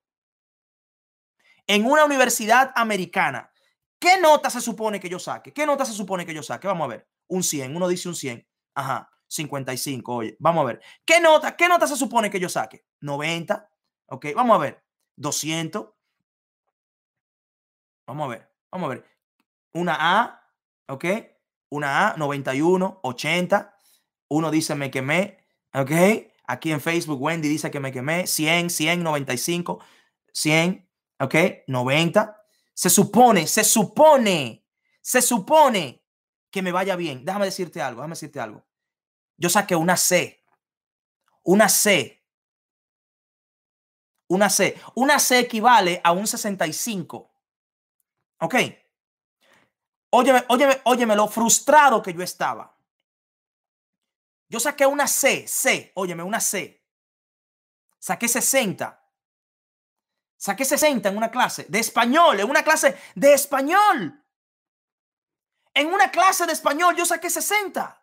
en 1.68 1.86
una 1.86 2.04
universidad 2.04 2.72
americana, 2.74 3.52
¿qué 4.00 4.20
nota 4.20 4.50
se 4.50 4.60
supone 4.60 4.98
que 4.98 5.08
yo 5.08 5.20
saque? 5.20 5.52
¿Qué 5.52 5.64
nota 5.64 5.84
se 5.84 5.92
supone 5.92 6.26
que 6.26 6.34
yo 6.34 6.42
saque? 6.42 6.66
Vamos 6.66 6.86
a 6.86 6.88
ver, 6.88 7.08
un 7.28 7.44
100, 7.44 7.76
uno 7.76 7.86
dice 7.86 8.08
un 8.08 8.16
100. 8.16 8.44
Ajá, 8.74 9.08
55, 9.28 10.12
oye, 10.12 10.36
vamos 10.40 10.62
a 10.62 10.66
ver. 10.66 10.80
¿Qué 11.04 11.20
nota, 11.20 11.56
qué 11.56 11.68
nota 11.68 11.86
se 11.86 11.94
supone 11.94 12.30
que 12.30 12.40
yo 12.40 12.48
saque? 12.48 12.84
90, 13.00 13.70
ok, 14.06 14.26
vamos 14.34 14.56
a 14.56 14.58
ver. 14.58 14.88
200. 15.18 15.88
Vamos 18.06 18.24
a 18.24 18.28
ver, 18.28 18.50
vamos 18.70 18.86
a 18.86 18.94
ver. 18.94 19.04
Una 19.74 19.96
A, 19.98 20.52
¿ok? 20.88 21.04
Una 21.70 22.08
A, 22.08 22.16
91, 22.16 23.00
80. 23.02 23.74
Uno 24.28 24.50
dice 24.50 24.74
me 24.74 24.90
quemé, 24.90 25.44
¿ok? 25.74 25.90
Aquí 26.46 26.72
en 26.72 26.80
Facebook, 26.80 27.20
Wendy 27.20 27.48
dice 27.48 27.70
que 27.70 27.80
me 27.80 27.92
quemé. 27.92 28.26
100, 28.26 28.70
100, 28.70 29.02
95, 29.02 29.80
100, 30.32 30.87
¿ok? 31.20 31.34
90. 31.66 32.44
Se 32.74 32.90
supone, 32.90 33.46
se 33.46 33.64
supone, 33.64 34.64
se 35.00 35.20
supone 35.22 36.04
que 36.50 36.62
me 36.62 36.72
vaya 36.72 36.96
bien. 36.96 37.24
Déjame 37.24 37.46
decirte 37.46 37.82
algo, 37.82 38.00
déjame 38.00 38.12
decirte 38.12 38.40
algo. 38.40 38.64
Yo 39.36 39.48
saqué 39.48 39.76
una 39.76 39.96
C. 39.96 40.44
Una 41.44 41.68
C 41.68 42.18
una 44.28 44.50
C. 44.50 44.80
Una 44.94 45.18
C 45.18 45.40
equivale 45.40 46.00
a 46.04 46.12
un 46.12 46.26
65. 46.26 47.30
¿Ok? 48.40 48.54
Óyeme, 50.10 50.44
óyeme, 50.48 50.80
óyeme 50.84 51.16
lo 51.16 51.28
frustrado 51.28 52.02
que 52.02 52.14
yo 52.14 52.22
estaba. 52.22 52.74
Yo 54.48 54.60
saqué 54.60 54.86
una 54.86 55.06
C, 55.06 55.46
C, 55.46 55.92
óyeme, 55.94 56.22
una 56.22 56.40
C. 56.40 56.82
Saqué 57.98 58.28
60. 58.28 59.07
Saqué 60.38 60.64
60 60.64 61.08
en 61.08 61.16
una 61.16 61.30
clase 61.30 61.66
de 61.68 61.80
español, 61.80 62.38
en 62.38 62.48
una 62.48 62.62
clase 62.62 62.96
de 63.16 63.34
español. 63.34 64.24
En 65.74 65.92
una 65.92 66.10
clase 66.10 66.46
de 66.46 66.52
español 66.52 66.94
yo 66.96 67.04
saqué 67.04 67.28
60. 67.28 68.00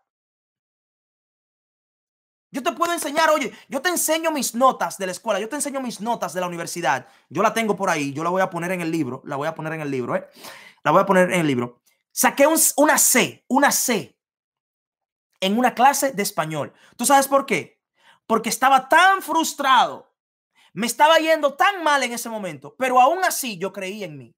Yo 2.52 2.62
te 2.62 2.72
puedo 2.74 2.94
enseñar, 2.94 3.30
oye, 3.30 3.54
yo 3.68 3.82
te 3.82 3.90
enseño 3.90 4.32
mis 4.32 4.54
notas 4.54 4.98
de 4.98 5.06
la 5.06 5.12
escuela, 5.14 5.40
yo 5.40 5.50
te 5.50 5.56
enseño 5.56 5.82
mis 5.82 6.00
notas 6.02 6.34
de 6.34 6.42
la 6.42 6.48
universidad. 6.48 7.08
Yo 7.30 7.42
la 7.42 7.54
tengo 7.54 7.76
por 7.76 7.90
ahí, 7.90 8.14
yo 8.14 8.24
la 8.24 8.30
voy 8.30 8.42
a 8.42 8.50
poner 8.50 8.72
en 8.72 8.82
el 8.82 8.92
libro, 8.92 9.22
la 9.26 9.38
voy 9.38 9.48
a 9.48 9.56
poner 9.56 9.74
en 9.74 9.82
el 9.82 9.92
libro, 9.92 10.16
¿eh? 10.16 10.30
La 10.84 10.92
voy 10.92 11.02
a 11.02 11.06
poner 11.06 11.32
en 11.32 11.40
el 11.40 11.48
libro. 11.48 11.82
Saqué 12.12 12.48
una 12.48 12.98
C, 12.98 13.46
una 13.48 13.72
C 13.72 14.18
en 15.40 15.58
una 15.58 15.74
clase 15.74 16.12
de 16.12 16.24
español. 16.24 16.74
¿Tú 16.96 17.06
sabes 17.06 17.28
por 17.28 17.46
qué? 17.46 17.82
Porque 18.28 18.50
estaba 18.50 18.88
tan 18.88 19.22
frustrado, 19.22 20.15
me 20.76 20.88
estaba 20.88 21.18
yendo 21.20 21.56
tan 21.56 21.84
mal 21.84 22.04
en 22.04 22.12
ese 22.12 22.30
momento, 22.30 22.76
pero 22.78 23.00
aún 23.00 23.24
así 23.24 23.58
yo 23.58 23.72
creí 23.72 24.04
en 24.04 24.18
mí. 24.18 24.36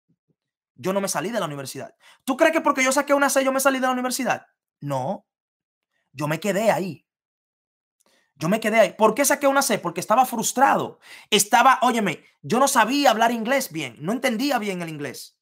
Yo 0.75 0.93
no 0.93 1.01
me 1.01 1.07
salí 1.07 1.31
de 1.31 1.39
la 1.39 1.47
universidad. 1.47 1.95
¿Tú 2.23 2.37
crees 2.37 2.53
que 2.53 2.61
porque 2.61 2.83
yo 2.83 2.91
saqué 2.91 3.15
una 3.15 3.31
C 3.31 3.43
yo 3.43 3.51
me 3.51 3.59
salí 3.59 3.79
de 3.79 3.87
la 3.87 3.93
universidad? 3.93 4.45
No, 4.79 5.25
yo 6.13 6.27
me 6.27 6.39
quedé 6.39 6.69
ahí. 6.69 7.03
Yo 8.35 8.49
me 8.49 8.59
quedé 8.59 8.79
ahí. 8.79 8.93
¿Por 8.93 9.15
qué 9.15 9.25
saqué 9.25 9.47
una 9.47 9.63
C? 9.63 9.79
Porque 9.79 9.99
estaba 9.99 10.27
frustrado. 10.27 10.99
Estaba, 11.31 11.79
óyeme, 11.81 12.23
yo 12.43 12.59
no 12.59 12.67
sabía 12.67 13.09
hablar 13.09 13.31
inglés 13.31 13.71
bien. 13.71 13.95
No 13.99 14.11
entendía 14.11 14.59
bien 14.59 14.83
el 14.83 14.89
inglés. 14.89 15.39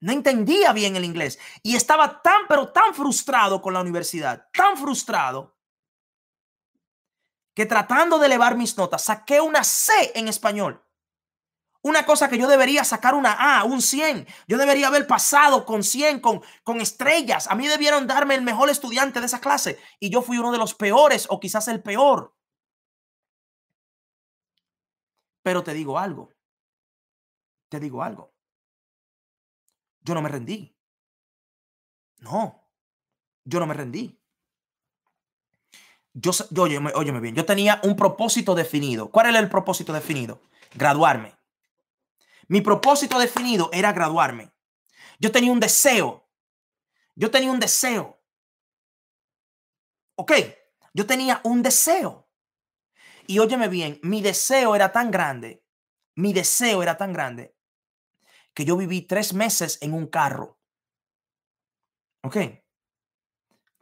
No 0.00 0.12
entendía 0.12 0.72
bien 0.72 0.94
el 0.94 1.04
inglés. 1.04 1.40
Y 1.64 1.74
estaba 1.74 2.22
tan, 2.22 2.42
pero 2.48 2.70
tan 2.72 2.94
frustrado 2.94 3.60
con 3.60 3.74
la 3.74 3.80
universidad. 3.80 4.46
Tan 4.52 4.76
frustrado. 4.76 5.51
Que 7.54 7.66
tratando 7.66 8.18
de 8.18 8.26
elevar 8.26 8.56
mis 8.56 8.76
notas, 8.76 9.04
saqué 9.04 9.40
una 9.40 9.64
C 9.64 10.12
en 10.14 10.28
español. 10.28 10.84
Una 11.82 12.06
cosa 12.06 12.28
que 12.28 12.38
yo 12.38 12.46
debería 12.46 12.84
sacar 12.84 13.14
una 13.14 13.32
A, 13.32 13.64
un 13.64 13.82
100. 13.82 14.26
Yo 14.46 14.56
debería 14.56 14.86
haber 14.86 15.06
pasado 15.06 15.66
con 15.66 15.82
100, 15.82 16.20
con, 16.20 16.40
con 16.62 16.80
estrellas. 16.80 17.48
A 17.48 17.56
mí 17.56 17.66
debieron 17.66 18.06
darme 18.06 18.36
el 18.36 18.42
mejor 18.42 18.70
estudiante 18.70 19.18
de 19.18 19.26
esa 19.26 19.40
clase. 19.40 19.80
Y 19.98 20.08
yo 20.08 20.22
fui 20.22 20.38
uno 20.38 20.52
de 20.52 20.58
los 20.58 20.74
peores 20.74 21.26
o 21.28 21.40
quizás 21.40 21.66
el 21.66 21.82
peor. 21.82 22.36
Pero 25.42 25.64
te 25.64 25.74
digo 25.74 25.98
algo. 25.98 26.32
Te 27.68 27.80
digo 27.80 28.02
algo. 28.02 28.32
Yo 30.02 30.14
no 30.14 30.22
me 30.22 30.28
rendí. 30.28 30.76
No, 32.18 32.68
yo 33.44 33.58
no 33.58 33.66
me 33.66 33.74
rendí. 33.74 34.21
Yo, 36.14 36.32
yo 36.50 36.62
óyeme, 36.64 37.20
bien, 37.20 37.34
yo 37.34 37.44
tenía 37.44 37.80
un 37.84 37.96
propósito 37.96 38.54
definido. 38.54 39.10
¿Cuál 39.10 39.26
era 39.26 39.38
el 39.38 39.48
propósito 39.48 39.92
definido? 39.92 40.40
Graduarme. 40.74 41.34
Mi 42.48 42.60
propósito 42.60 43.18
definido 43.18 43.70
era 43.72 43.92
graduarme. 43.92 44.52
Yo 45.18 45.32
tenía 45.32 45.52
un 45.52 45.60
deseo. 45.60 46.28
Yo 47.14 47.30
tenía 47.30 47.50
un 47.50 47.60
deseo. 47.60 48.18
Ok, 50.16 50.32
yo 50.92 51.06
tenía 51.06 51.40
un 51.44 51.62
deseo. 51.62 52.28
Y 53.26 53.38
óyeme 53.38 53.68
bien, 53.68 53.98
mi 54.02 54.20
deseo 54.20 54.74
era 54.74 54.92
tan 54.92 55.10
grande, 55.10 55.64
mi 56.16 56.32
deseo 56.32 56.82
era 56.82 56.96
tan 56.96 57.12
grande, 57.12 57.56
que 58.52 58.64
yo 58.64 58.76
viví 58.76 59.02
tres 59.02 59.32
meses 59.32 59.78
en 59.80 59.94
un 59.94 60.06
carro. 60.06 60.58
Ok. 62.22 62.61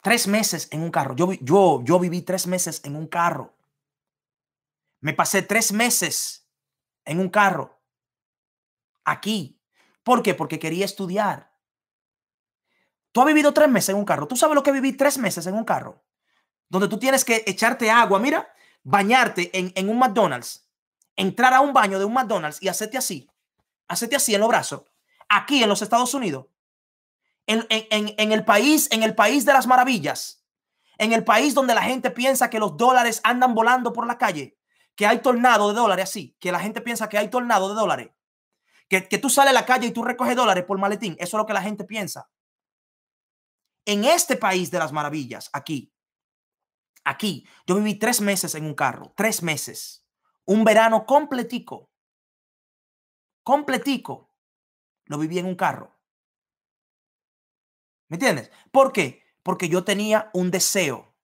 Tres 0.02 0.26
meses 0.26 0.68
en 0.70 0.82
un 0.82 0.90
carro. 0.90 1.14
Yo, 1.14 1.32
yo, 1.32 1.82
yo 1.84 1.98
viví 1.98 2.22
tres 2.22 2.46
meses 2.46 2.80
en 2.84 2.96
un 2.96 3.06
carro. 3.06 3.54
Me 5.00 5.12
pasé 5.12 5.42
tres 5.42 5.72
meses 5.72 6.48
en 7.04 7.20
un 7.20 7.28
carro 7.28 7.80
aquí. 9.04 9.60
¿Por 10.02 10.22
qué? 10.22 10.34
Porque 10.34 10.58
quería 10.58 10.84
estudiar. 10.84 11.50
Tú 13.12 13.20
has 13.20 13.26
vivido 13.26 13.52
tres 13.52 13.68
meses 13.68 13.90
en 13.90 13.96
un 13.96 14.04
carro. 14.04 14.28
¿Tú 14.28 14.36
sabes 14.36 14.54
lo 14.54 14.62
que 14.62 14.72
viví 14.72 14.92
tres 14.92 15.18
meses 15.18 15.46
en 15.46 15.54
un 15.54 15.64
carro? 15.64 16.04
Donde 16.68 16.88
tú 16.88 16.98
tienes 16.98 17.24
que 17.24 17.42
echarte 17.46 17.90
agua, 17.90 18.18
mira, 18.20 18.52
bañarte 18.82 19.56
en, 19.58 19.72
en 19.74 19.88
un 19.88 19.98
McDonald's, 19.98 20.68
entrar 21.16 21.52
a 21.52 21.60
un 21.60 21.72
baño 21.72 21.98
de 21.98 22.04
un 22.04 22.14
McDonald's 22.14 22.62
y 22.62 22.68
hacerte 22.68 22.96
así, 22.96 23.28
hacerte 23.88 24.16
así 24.16 24.34
en 24.34 24.40
los 24.40 24.48
brazos, 24.48 24.84
aquí 25.28 25.62
en 25.62 25.68
los 25.68 25.82
Estados 25.82 26.14
Unidos, 26.14 26.46
en, 27.46 28.32
el 28.32 28.44
país, 28.44 28.88
en 28.92 29.02
el 29.02 29.14
país 29.14 29.44
de 29.44 29.52
las 29.52 29.66
maravillas, 29.66 30.44
en 30.98 31.12
el 31.12 31.24
país 31.24 31.54
donde 31.54 31.74
la 31.74 31.82
gente 31.82 32.10
piensa 32.10 32.50
que 32.50 32.58
los 32.58 32.76
dólares 32.76 33.20
andan 33.24 33.54
volando 33.54 33.92
por 33.92 34.06
la 34.06 34.18
calle, 34.18 34.58
que 34.94 35.06
hay 35.06 35.18
tornado 35.20 35.68
de 35.68 35.74
dólares 35.74 36.10
así, 36.10 36.36
que 36.38 36.52
la 36.52 36.60
gente 36.60 36.80
piensa 36.80 37.08
que 37.08 37.18
hay 37.18 37.28
tornado 37.28 37.68
de 37.68 37.74
dólares. 37.74 38.10
Que, 38.88 39.00
tú 39.18 39.30
sales 39.30 39.50
a 39.50 39.54
la 39.54 39.64
calle 39.64 39.86
y 39.86 39.92
tú 39.92 40.02
recoges 40.02 40.34
dólares 40.34 40.64
por 40.64 40.76
maletín. 40.76 41.14
Eso 41.20 41.36
es 41.36 41.40
lo 41.40 41.46
que 41.46 41.52
la 41.52 41.62
gente 41.62 41.84
piensa. 41.84 42.28
En 43.86 44.04
este 44.04 44.36
país 44.36 44.70
de 44.70 44.80
las 44.80 44.92
maravillas, 44.92 45.48
aquí, 45.52 45.94
aquí, 47.04 47.46
yo 47.66 47.76
viví 47.76 47.94
tres 47.94 48.20
meses 48.20 48.54
en 48.56 48.64
un 48.64 48.74
carro, 48.74 49.12
tres 49.16 49.44
meses, 49.44 50.04
un 50.44 50.64
verano 50.64 51.06
completico, 51.06 51.88
completico, 53.44 54.34
lo 55.06 55.18
viví 55.18 55.38
en 55.38 55.46
un 55.46 55.54
carro. 55.54 55.99
¿Me 58.10 58.16
entiendes? 58.16 58.50
¿Por 58.72 58.92
qué? 58.92 59.24
Porque 59.42 59.68
yo 59.68 59.84
tenía 59.84 60.30
un 60.34 60.50
deseo, 60.50 61.14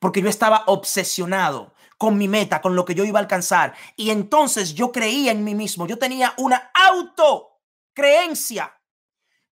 porque 0.00 0.22
yo 0.22 0.28
estaba 0.28 0.64
obsesionado 0.66 1.74
con 1.98 2.16
mi 2.16 2.28
meta, 2.28 2.62
con 2.62 2.74
lo 2.74 2.86
que 2.86 2.94
yo 2.94 3.04
iba 3.04 3.18
a 3.18 3.22
alcanzar. 3.22 3.74
Y 3.94 4.10
entonces 4.10 4.74
yo 4.74 4.90
creía 4.90 5.32
en 5.32 5.44
mí 5.44 5.54
mismo. 5.54 5.86
Yo 5.86 5.98
tenía 5.98 6.32
una 6.38 6.70
autocreencia. 6.74 8.74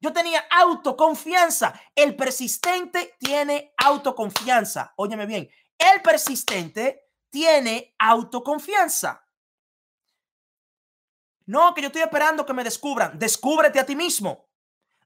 Yo 0.00 0.14
tenía 0.14 0.44
autoconfianza. 0.50 1.78
El 1.94 2.16
persistente 2.16 3.16
tiene 3.18 3.74
autoconfianza. 3.76 4.94
Óyeme 4.96 5.26
bien. 5.26 5.50
El 5.78 6.00
persistente 6.00 7.10
tiene 7.28 7.94
autoconfianza. 7.98 9.28
No, 11.44 11.74
que 11.74 11.82
yo 11.82 11.88
estoy 11.88 12.02
esperando 12.02 12.46
que 12.46 12.54
me 12.54 12.64
descubran. 12.64 13.18
Descúbrete 13.18 13.78
a 13.78 13.84
ti 13.84 13.94
mismo. 13.94 14.48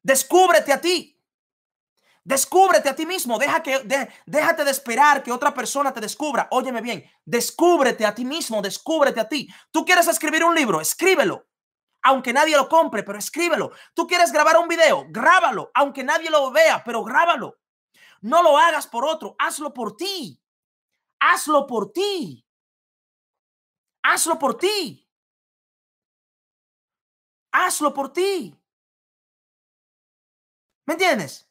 Descúbrete 0.03 0.73
a 0.73 0.81
ti. 0.81 1.16
Descúbrete 2.27 2.89
a 2.89 2.97
ti 2.97 3.07
mismo. 3.07 3.39
Deja 3.39 3.63
que, 3.63 3.79
déjate 4.27 4.65
de 4.65 4.71
esperar 4.73 5.23
que 5.23 5.31
otra 5.31 5.55
persona 5.55 5.93
te 5.93 6.01
descubra. 6.01 6.49
Óyeme 6.51 6.81
bien. 6.81 7.09
Descúbrete 7.25 8.05
a 8.05 8.17
ti 8.17 8.25
mismo. 8.25 8.61
Descúbrete 8.61 9.21
a 9.21 9.29
ti. 9.29 9.47
Tú 9.71 9.85
quieres 9.85 10.09
escribir 10.09 10.43
un 10.43 10.53
libro. 10.53 10.81
Escríbelo. 10.81 11.47
Aunque 12.03 12.33
nadie 12.33 12.57
lo 12.57 12.69
compre, 12.69 13.05
pero 13.05 13.17
escríbelo. 13.17 13.71
Tú 13.95 14.09
quieres 14.09 14.33
grabar 14.33 14.59
un 14.59 14.67
video. 14.67 15.07
Grábalo. 15.09 15.71
Aunque 15.73 16.03
nadie 16.03 16.29
lo 16.29 16.51
vea, 16.51 16.83
pero 16.85 17.05
grábalo. 17.05 17.59
No 18.23 18.43
lo 18.43 18.59
hagas 18.59 18.89
por 18.89 19.05
otro. 19.05 19.37
Hazlo 19.39 19.73
por 19.73 19.97
ti. 19.97 20.43
Hazlo 21.21 21.65
por 21.69 21.93
ti. 21.93 22.45
Hazlo 24.03 24.37
por 24.37 24.59
ti. 24.59 25.07
hazlo 27.53 27.95
por 27.95 28.13
ti. 28.13 28.53
¿Me 30.87 30.95
entiendes? 30.95 31.46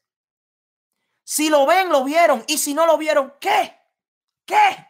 Si 1.28 1.50
lo 1.50 1.66
ven, 1.66 1.88
lo 1.88 2.04
vieron. 2.04 2.44
Y 2.46 2.56
si 2.56 2.72
no 2.72 2.86
lo 2.86 2.96
vieron, 2.96 3.34
¿qué? 3.40 3.76
¿Qué? 4.46 4.86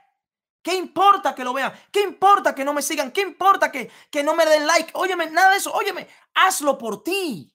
¿Qué 0.63 0.75
importa 0.75 1.35
que 1.35 1.43
lo 1.43 1.55
vean? 1.55 1.73
¿Qué 1.91 2.03
importa 2.03 2.55
que 2.55 2.63
no 2.63 2.75
me 2.75 2.83
sigan? 2.83 3.11
¿Qué 3.11 3.23
importa 3.23 3.73
que, 3.73 3.91
que 4.11 4.23
no 4.23 4.35
me 4.37 4.45
den 4.45 4.67
like? 4.67 4.91
Óyeme, 4.95 5.31
nada 5.31 5.53
de 5.53 5.57
eso. 5.57 5.73
Óyeme, 5.73 6.07
hazlo 6.35 6.77
por 6.77 7.03
ti. 7.03 7.51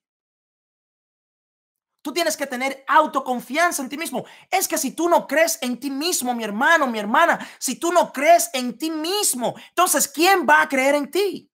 Tú 2.02 2.12
tienes 2.12 2.36
que 2.36 2.48
tener 2.48 2.84
autoconfianza 2.88 3.84
en 3.84 3.90
ti 3.90 3.98
mismo. 3.98 4.26
Es 4.50 4.68
que 4.68 4.80
si 4.80 4.96
tú 4.96 5.08
no 5.08 5.28
crees 5.28 5.60
en 5.62 5.80
ti 5.80 5.92
mismo, 5.92 6.34
mi 6.34 6.44
hermano, 6.44 6.88
mi 6.88 6.98
hermana, 6.98 7.38
si 7.60 7.76
tú 7.80 7.92
no 7.92 8.12
crees 8.12 8.50
en 8.54 8.80
ti 8.80 8.90
mismo, 8.90 9.54
entonces, 9.70 10.08
¿quién 10.08 10.48
va 10.50 10.64
a 10.64 10.70
creer 10.70 10.96
en 10.96 11.12
ti? 11.12 11.52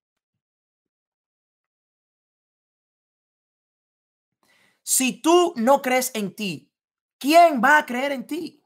Si 4.84 5.22
tú 5.22 5.54
no 5.58 5.82
crees 5.82 6.12
en 6.14 6.34
ti, 6.34 6.72
¿quién 7.18 7.62
va 7.64 7.78
a 7.78 7.86
creer 7.86 8.12
en 8.12 8.28
ti? 8.28 8.64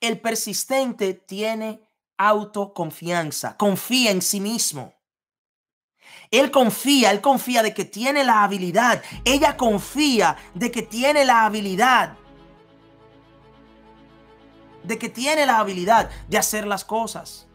El 0.00 0.20
persistente 0.20 1.14
tiene 1.14 1.80
autoconfianza, 2.16 3.56
confía 3.56 4.10
en 4.10 4.22
sí 4.22 4.40
mismo. 4.40 4.94
Él 6.30 6.50
confía, 6.50 7.10
él 7.10 7.20
confía 7.20 7.62
de 7.62 7.72
que 7.72 7.84
tiene 7.84 8.24
la 8.24 8.42
habilidad. 8.42 9.02
Ella 9.24 9.56
confía 9.56 10.36
de 10.54 10.70
que 10.70 10.82
tiene 10.82 11.24
la 11.24 11.44
habilidad. 11.44 12.16
De 14.82 14.98
que 14.98 15.08
tiene 15.08 15.46
la 15.46 15.58
habilidad 15.58 16.10
de 16.28 16.38
hacer 16.38 16.66
las 16.66 16.84
cosas. 16.84 17.46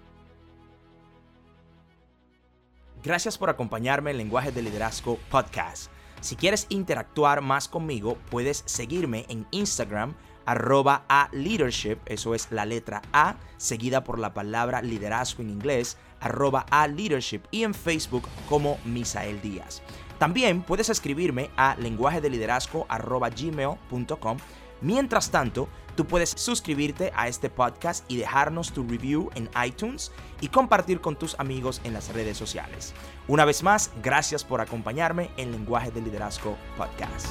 Gracias 3.03 3.37
por 3.37 3.49
acompañarme 3.49 4.11
en 4.11 4.17
Lenguaje 4.17 4.51
de 4.51 4.61
Liderazgo 4.61 5.17
Podcast. 5.29 5.91
Si 6.21 6.35
quieres 6.35 6.67
interactuar 6.69 7.41
más 7.41 7.67
conmigo, 7.67 8.17
puedes 8.29 8.63
seguirme 8.65 9.25
en 9.27 9.45
Instagram 9.51 10.15
arroba 10.45 11.03
a 11.07 11.29
leadership, 11.31 11.97
eso 12.05 12.35
es 12.35 12.51
la 12.51 12.65
letra 12.65 13.01
A, 13.13 13.35
seguida 13.57 14.03
por 14.03 14.19
la 14.19 14.33
palabra 14.33 14.81
liderazgo 14.81 15.43
en 15.43 15.49
inglés, 15.49 15.97
arroba 16.19 16.65
a 16.69 16.87
leadership 16.87 17.41
y 17.51 17.63
en 17.63 17.73
Facebook 17.73 18.27
como 18.49 18.77
Misael 18.85 19.41
Díaz. 19.41 19.81
También 20.19 20.61
puedes 20.61 20.89
escribirme 20.89 21.49
a 21.57 21.75
lenguaje 21.77 22.21
de 22.21 22.29
liderazgo 22.29 22.85
arroba 22.89 23.29
gmail.com. 23.29 24.37
Mientras 24.81 25.29
tanto, 25.29 25.69
tú 25.95 26.05
puedes 26.05 26.29
suscribirte 26.29 27.11
a 27.15 27.27
este 27.27 27.49
podcast 27.49 28.03
y 28.09 28.17
dejarnos 28.17 28.71
tu 28.71 28.83
review 28.87 29.29
en 29.35 29.49
iTunes 29.63 30.11
y 30.41 30.47
compartir 30.47 31.01
con 31.01 31.15
tus 31.15 31.39
amigos 31.39 31.81
en 31.83 31.93
las 31.93 32.13
redes 32.13 32.37
sociales. 32.37 32.93
Una 33.27 33.45
vez 33.45 33.63
más, 33.63 33.91
gracias 34.01 34.43
por 34.43 34.61
acompañarme 34.61 35.29
en 35.37 35.51
Lenguaje 35.51 35.91
de 35.91 36.01
Liderazgo 36.01 36.57
Podcast. 36.77 37.27